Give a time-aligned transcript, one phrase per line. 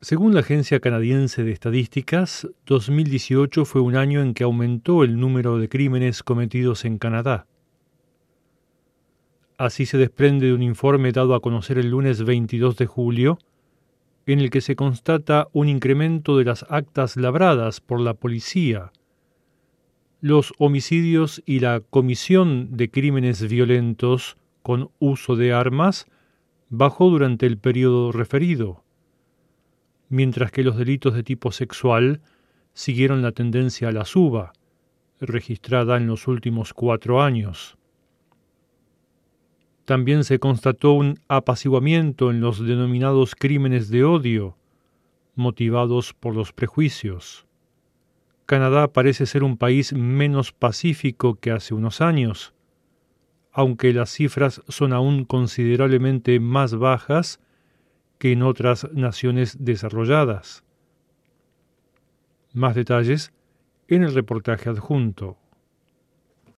[0.00, 5.58] Según la Agencia Canadiense de Estadísticas, 2018 fue un año en que aumentó el número
[5.58, 7.48] de crímenes cometidos en Canadá.
[9.56, 13.38] Así se desprende de un informe dado a conocer el lunes 22 de julio,
[14.26, 18.92] en el que se constata un incremento de las actas labradas por la policía,
[20.20, 26.06] los homicidios y la comisión de crímenes violentos con uso de armas
[26.68, 28.84] bajó durante el periodo referido,
[30.08, 32.20] mientras que los delitos de tipo sexual
[32.72, 34.52] siguieron la tendencia a la suba,
[35.20, 37.76] registrada en los últimos cuatro años.
[39.84, 44.56] También se constató un apaciguamiento en los denominados crímenes de odio,
[45.34, 47.46] motivados por los prejuicios.
[48.44, 52.54] Canadá parece ser un país menos pacífico que hace unos años,
[53.52, 57.40] aunque las cifras son aún considerablemente más bajas
[58.18, 60.64] que en otras naciones desarrolladas.
[62.52, 63.32] Más detalles
[63.88, 65.38] en el reportaje adjunto.